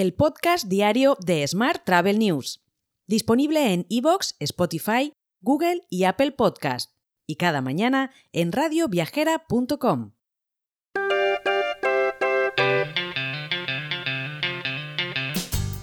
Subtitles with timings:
[0.00, 2.62] el podcast diario de Smart Travel News,
[3.06, 6.92] disponible en iVoox, Spotify, Google y Apple Podcast,
[7.26, 10.12] y cada mañana en radioviajera.com.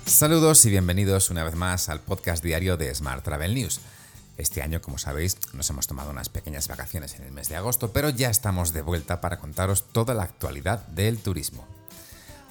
[0.05, 3.81] Saludos y bienvenidos una vez más al podcast diario de Smart Travel News.
[4.37, 7.93] Este año, como sabéis, nos hemos tomado unas pequeñas vacaciones en el mes de agosto,
[7.93, 11.76] pero ya estamos de vuelta para contaros toda la actualidad del turismo.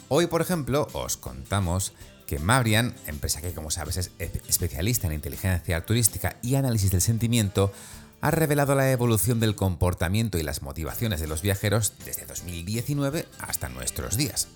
[0.09, 1.93] Hoy, por ejemplo, os contamos
[2.27, 4.11] que Mabrian, empresa que como sabes es
[4.49, 7.73] especialista en inteligencia turística y análisis del sentimiento,
[8.21, 13.69] ha revelado la evolución del comportamiento y las motivaciones de los viajeros desde 2019 hasta
[13.69, 14.49] nuestros días.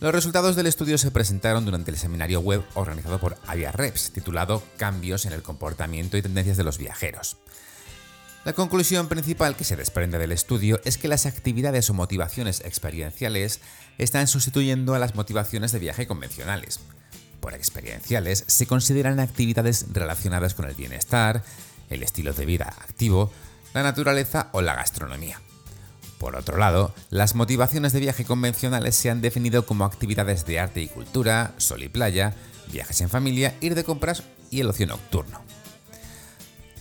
[0.00, 5.26] Los resultados del estudio se presentaron durante el seminario web organizado por Aviareps, titulado Cambios
[5.26, 7.36] en el comportamiento y tendencias de los viajeros.
[8.44, 13.60] La conclusión principal que se desprende del estudio es que las actividades o motivaciones experienciales
[13.98, 16.80] están sustituyendo a las motivaciones de viaje convencionales.
[17.38, 21.44] Por experienciales se consideran actividades relacionadas con el bienestar,
[21.88, 23.32] el estilo de vida activo,
[23.74, 25.40] la naturaleza o la gastronomía.
[26.18, 30.80] Por otro lado, las motivaciones de viaje convencionales se han definido como actividades de arte
[30.80, 32.34] y cultura, sol y playa,
[32.72, 35.42] viajes en familia, ir de compras y el ocio nocturno.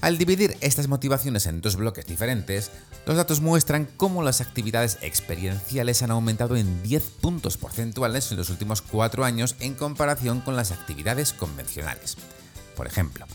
[0.02, 2.72] Al dividir estas motivaciones en dos bloques diferentes,
[3.06, 8.50] los datos muestran cómo las actividades experienciales han aumentado en 10 puntos porcentuales en los
[8.50, 12.18] últimos 4 años en comparación con las actividades convencionales.
[12.76, 13.28] Por ejemplo,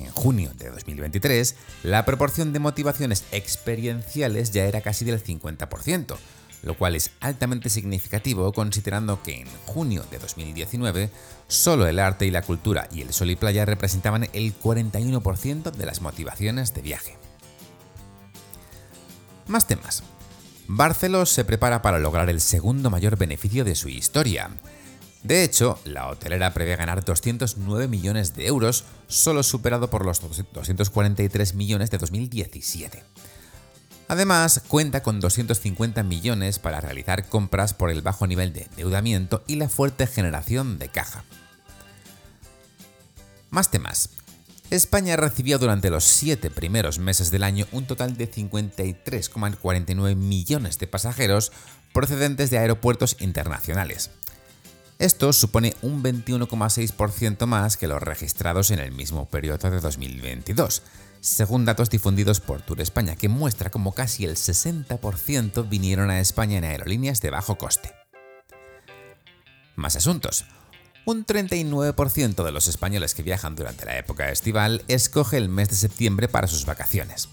[0.00, 6.16] en junio de 2023, la proporción de motivaciones experienciales ya era casi del 50%,
[6.62, 11.10] lo cual es altamente significativo considerando que en junio de 2019
[11.46, 15.86] solo el arte y la cultura y el sol y playa representaban el 41% de
[15.86, 17.16] las motivaciones de viaje.
[19.46, 20.02] Más temas.
[20.66, 24.50] Barceló se prepara para lograr el segundo mayor beneficio de su historia,
[25.22, 31.54] de hecho, la hotelera prevé ganar 209 millones de euros, solo superado por los 243
[31.54, 33.02] millones de 2017.
[34.08, 39.56] Además, cuenta con 250 millones para realizar compras por el bajo nivel de endeudamiento y
[39.56, 41.24] la fuerte generación de caja.
[43.50, 44.10] Más temas.
[44.70, 50.86] España recibió durante los siete primeros meses del año un total de 53,49 millones de
[50.86, 51.52] pasajeros
[51.94, 54.10] procedentes de aeropuertos internacionales.
[54.98, 60.82] Esto supone un 21,6% más que los registrados en el mismo periodo de 2022,
[61.20, 66.58] según datos difundidos por Tour España, que muestra como casi el 60% vinieron a España
[66.58, 67.92] en aerolíneas de bajo coste.
[69.76, 70.44] Más asuntos.
[71.04, 75.76] Un 39% de los españoles que viajan durante la época estival escoge el mes de
[75.76, 77.28] septiembre para sus vacaciones.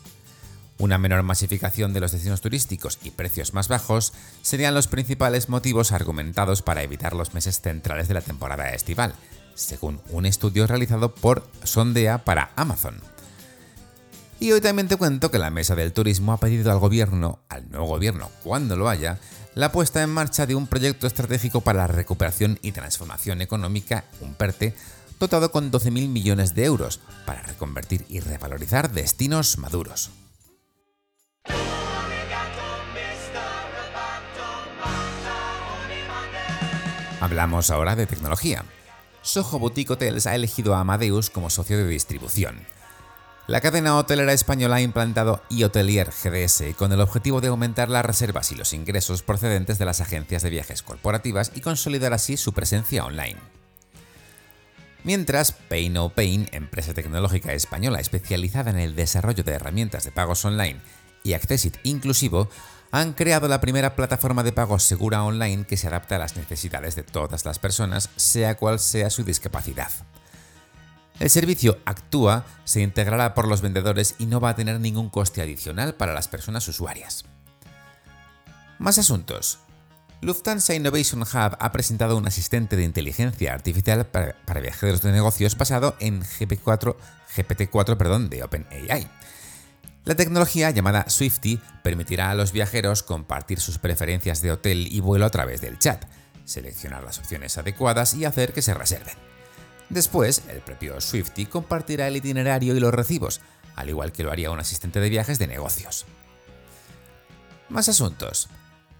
[0.77, 5.91] Una menor masificación de los destinos turísticos y precios más bajos serían los principales motivos
[5.91, 9.15] argumentados para evitar los meses centrales de la temporada estival,
[9.55, 13.14] según un estudio realizado por Sondea para Amazon.
[14.45, 17.67] Y hoy también te cuento que la Mesa del Turismo ha pedido al gobierno, al
[17.71, 19.17] nuevo gobierno, cuando lo haya,
[19.55, 24.35] la puesta en marcha de un proyecto estratégico para la recuperación y transformación económica, un
[24.35, 24.75] PERTE,
[25.19, 30.11] dotado con 12.000 millones de euros para reconvertir y revalorizar destinos maduros.
[37.19, 38.63] Hablamos ahora de tecnología.
[39.23, 42.75] Soho Boutique Hotels ha elegido a Amadeus como socio de distribución.
[43.47, 48.51] La cadena hotelera española ha implantado eHotelier GDS con el objetivo de aumentar las reservas
[48.51, 53.05] y los ingresos procedentes de las agencias de viajes corporativas y consolidar así su presencia
[53.05, 53.37] online.
[55.03, 60.43] Mientras, Pay No Pain, empresa tecnológica española especializada en el desarrollo de herramientas de pagos
[60.43, 60.81] online
[61.23, 62.49] y Accessit inclusivo,
[62.89, 66.95] han creado la primera plataforma de pagos segura online que se adapta a las necesidades
[66.95, 69.91] de todas las personas, sea cual sea su discapacidad.
[71.19, 75.41] El servicio Actúa se integrará por los vendedores y no va a tener ningún coste
[75.41, 77.25] adicional para las personas usuarias.
[78.79, 79.59] Más asuntos.
[80.21, 85.95] Lufthansa Innovation Hub ha presentado un asistente de inteligencia artificial para, viajeros de negocios basado
[85.99, 86.95] en GP4,
[87.35, 89.09] GPT-4 perdón, de OpenAI
[90.05, 95.25] la tecnología llamada Swifty permitirá a los viajeros compartir sus preferencias de hotel y vuelo
[95.25, 96.05] a través del chat,
[96.45, 99.15] seleccionar las opciones adecuadas y hacer que se reserven.
[99.89, 103.41] Después, el propio Swifty compartirá el itinerario y los recibos,
[103.75, 106.05] al igual que lo haría un asistente de viajes de negocios.
[107.69, 108.49] Más asuntos.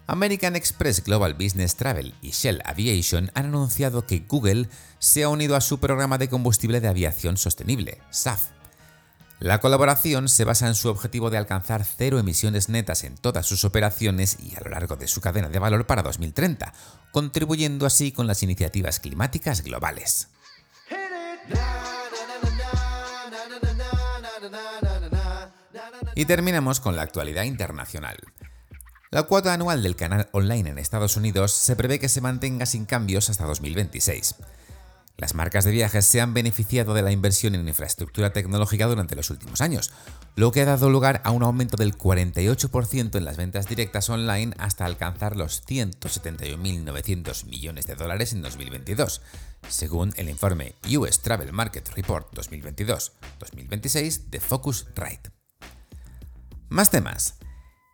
[0.07, 5.55] American Express Global Business Travel y Shell Aviation han anunciado que Google se ha unido
[5.55, 8.49] a su programa de combustible de aviación sostenible, SAF,
[9.39, 13.65] La colaboración se basa en su objetivo de alcanzar cero emisiones netas en todas sus
[13.65, 16.73] operaciones y a lo largo de su cadena de valor para 2030,
[17.11, 20.29] contribuyendo así con las iniciativas climáticas globales.
[26.15, 28.18] Y terminamos con la actualidad internacional.
[29.12, 32.86] La cuota anual del canal online en Estados Unidos se prevé que se mantenga sin
[32.86, 34.36] cambios hasta 2026.
[35.18, 39.30] Las marcas de viajes se han beneficiado de la inversión en infraestructura tecnológica durante los
[39.30, 39.92] últimos años,
[40.35, 44.53] lo que ha dado lugar a un aumento del 48% en las ventas directas online
[44.57, 49.21] hasta alcanzar los 171.900 millones de dólares en 2022,
[49.69, 55.31] según el informe US Travel Market Report 2022-2026 de Focusrite.
[56.67, 57.35] Más temas.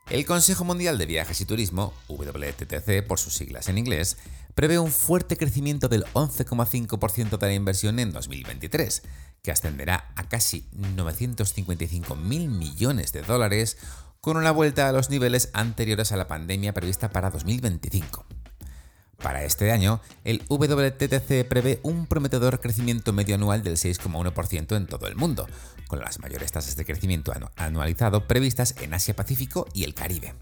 [0.09, 4.17] El Consejo Mundial de Viajes y Turismo, WTTC por sus siglas en inglés,
[4.55, 9.03] prevé un fuerte crecimiento del 11,5% de la inversión en 2023,
[9.41, 13.77] que ascenderá a casi 955 mil millones de dólares,
[14.19, 18.25] con una vuelta a los niveles anteriores a la pandemia prevista para 2025.
[19.17, 25.07] Para este año, el WTTC prevé un prometedor crecimiento medio anual del 6,1% en todo
[25.07, 25.47] el mundo,
[25.87, 30.33] con las mayores tasas de crecimiento anualizado previstas en Asia-Pacífico y el Caribe.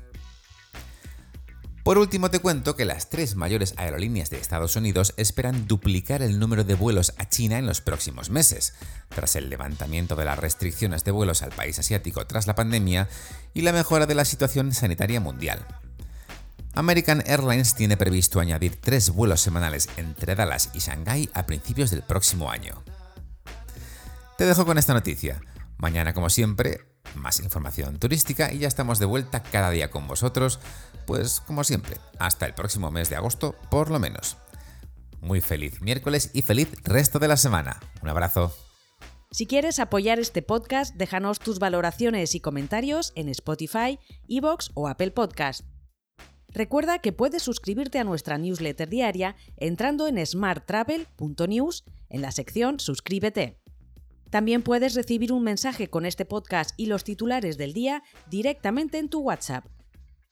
[1.89, 6.37] Por último, te cuento que las tres mayores aerolíneas de Estados Unidos esperan duplicar el
[6.37, 8.75] número de vuelos a China en los próximos meses,
[9.09, 13.09] tras el levantamiento de las restricciones de vuelos al país asiático tras la pandemia
[13.55, 15.65] y la mejora de la situación sanitaria mundial.
[16.75, 22.03] American Airlines tiene previsto añadir tres vuelos semanales entre Dallas y Shanghái a principios del
[22.03, 22.83] próximo año.
[24.37, 25.41] Te dejo con esta noticia.
[25.79, 26.81] Mañana, como siempre,
[27.15, 30.59] más información turística y ya estamos de vuelta cada día con vosotros
[31.09, 34.37] pues como siempre, hasta el próximo mes de agosto por lo menos.
[35.21, 37.79] Muy feliz miércoles y feliz resto de la semana.
[38.03, 38.53] Un abrazo.
[39.31, 43.97] Si quieres apoyar este podcast, déjanos tus valoraciones y comentarios en Spotify,
[44.27, 45.61] Evox o Apple Podcast.
[46.49, 53.57] Recuerda que puedes suscribirte a nuestra newsletter diaria entrando en smarttravel.news en la sección Suscríbete.
[54.29, 59.09] También puedes recibir un mensaje con este podcast y los titulares del día directamente en
[59.09, 59.65] tu WhatsApp